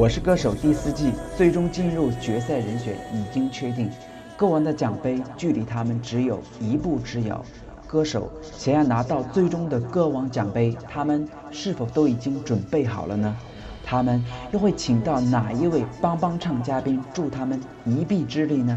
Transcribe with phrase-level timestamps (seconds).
[0.00, 3.90] 我是歌手第四季最终进入决赛人选已经确定，
[4.34, 7.44] 歌王的奖杯距离他们只有一步之遥。
[7.86, 13.36] 歌手想要拿到最终的歌王奖杯，他们是否都已经准备好了呢？
[13.84, 18.74] 他们又会请到哪一位帮帮唱嘉宾助他们一臂之力呢？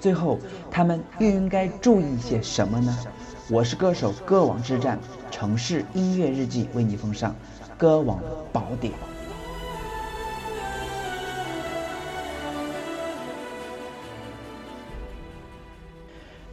[0.00, 0.38] 最后，
[0.70, 2.98] 他们又应该注意些什么呢？
[3.50, 4.98] 我是歌手歌王之战
[5.30, 7.36] 城市音乐日记为你奉上
[7.76, 8.18] 歌王
[8.54, 8.94] 宝典。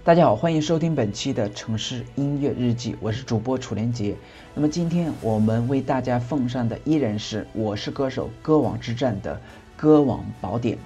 [0.09, 4.15] 大家好，欢迎收听本期的城市音乐日记，我是主播楚连杰。
[4.55, 9.39] 那么今天我们为大家奉上的依然是《我是歌手歌王之战》的
[9.77, 10.79] 歌王宝典。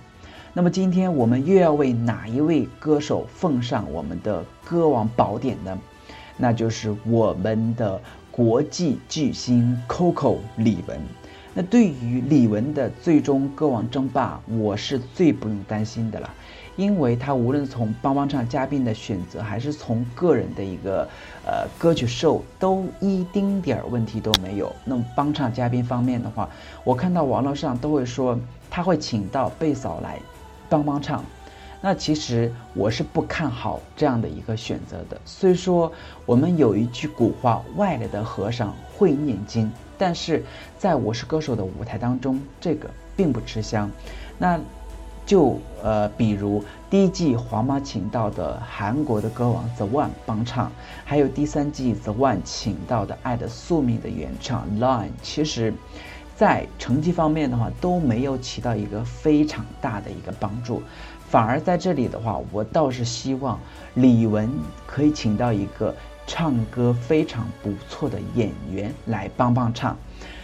[0.52, 5.80] 那么今天我们又要为哪一位歌手奉上我们的歌王宝典呢？
[6.35, 10.98] 那就是我们的国际巨星 Coco 李玟。
[11.54, 16.29] 那对于李玟的最终歌王争霸，我是最不用担心的了。
[16.76, 21.07] 因为她无论从帮帮唱嘉宾的选择，还是从个人的一个
[21.46, 24.76] 呃歌曲秀，都一丁点儿问题都没有。
[24.84, 26.49] 那么帮唱嘉宾方面的话，
[26.84, 28.35] 我看到网络上都会说
[28.71, 30.20] 他会请到贝嫂来
[30.68, 31.24] 帮帮唱，
[31.79, 35.21] 那其实我是不看好这样的一个选择的。
[35.24, 35.91] 虽说
[36.26, 40.44] 我们有一句古话，外来的和尚会念经，但是
[40.77, 43.90] 在我是歌手的舞台当中，这个并不吃香。
[44.38, 44.60] 那。
[45.26, 50.70] 就呃，比如第一季黄妈请到的韩国的歌王 The One 帮唱，
[51.05, 55.74] 还有第三季 The One 请到的《爱的宿命》的原唱 Line，其实，
[56.36, 60.84] 在成绩方面的话都没有起到一个非常大的一个帮助，
[61.30, 63.58] 反而在这里的话，我倒是希望
[63.94, 64.50] 李玟
[64.86, 65.96] 可以请到一个
[66.28, 69.97] 唱歌非常不错的演员来帮帮唱，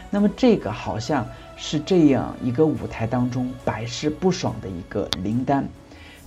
[0.09, 1.25] 那么这个好像。
[1.61, 5.67] 是这样一个舞台当中百试不爽的一个灵丹，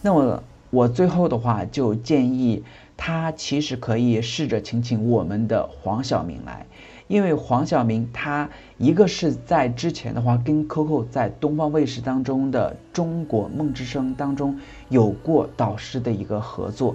[0.03, 2.63] 那么我最后的话就建议
[2.99, 6.67] 他其实可以试着请请我们的黄晓明来，
[7.09, 14.61] 因为黄晓明他一个是在之前的话跟 Coco 在东方卫视当中的《中国梦之声》当中
[14.91, 16.95] 有过导师的一个合作，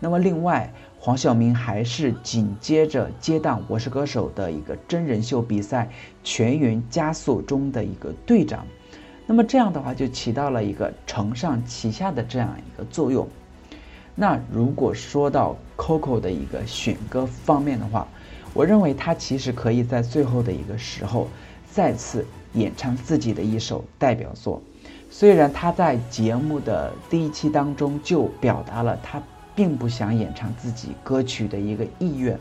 [0.00, 0.74] 那么另外。
[0.98, 5.88] 黄晓明还是紧接着接档《我是歌手》的一个真人秀比赛
[6.24, 8.66] 全员加速中的一个队长，
[9.24, 13.28] 那么这样的话就起到了一个承上启下的这样一个作用。
[14.16, 18.08] 那如果说到 Coco 的一个选歌方面的话，
[18.52, 21.28] 我认为他其实可以在最后的一个时候
[21.70, 24.60] 再次演唱自己的一首代表作。
[25.08, 29.22] 虽然他在节目的第一期当中就表达了他。
[29.56, 32.38] 并不想演唱自己歌曲的一个意愿，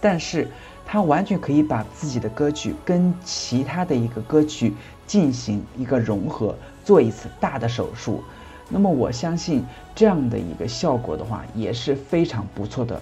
[0.00, 0.48] 但是
[0.86, 4.72] 他完全可以把自己的歌曲跟其他的一个歌曲
[5.06, 8.24] 进行一个融合，做一次大的手术。
[8.70, 9.62] 那么我相信
[9.94, 12.98] 这样的一个效果的话也是非常不错的。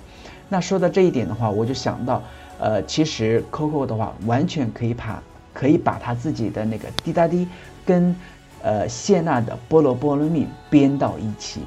[0.49, 2.21] 那说到这一点的话，我就想到，
[2.59, 5.23] 呃，其实 Coco 的话完全可以把
[5.55, 7.47] 可以把他自己的那个滴答滴
[7.87, 8.15] 跟
[8.61, 11.61] 呃谢娜的菠萝菠萝蜜编到一起，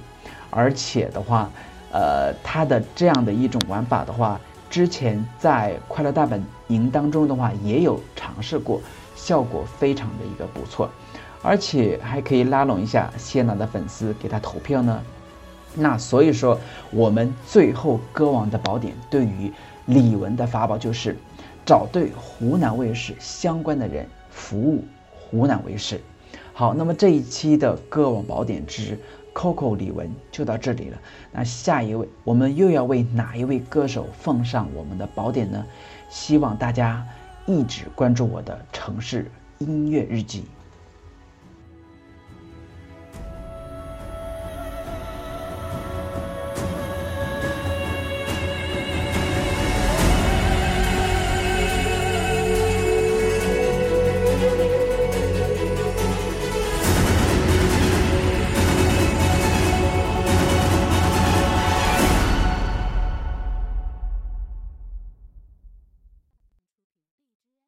[0.50, 1.50] 而且的话。
[1.96, 4.38] 呃，他的这样的一种玩法的话，
[4.70, 8.82] 之前在快乐大本营当中的话也有尝试过，
[9.16, 10.90] 效果非常的一个不错，
[11.42, 15.02] 而且还可以拉拢一下谢娜的粉丝给他投票呢。
[15.74, 16.60] 那所以说，
[16.92, 19.50] 我们最后歌王的宝典对于
[19.86, 21.18] 李玟的法宝就是
[21.66, 24.84] 找对湖南卫视相关的人服务
[25.14, 26.02] 湖南卫视。
[26.52, 29.00] 好，那么这一期的歌王宝典之。
[29.36, 30.98] Coco 李玟就到这里了，
[31.34, 35.64] 那下一位我们又要为哪一位歌手奉上我们的宝典呢？
[36.10, 37.06] 希望大家
[37.46, 40.46] 一直关注我的城市音乐日记。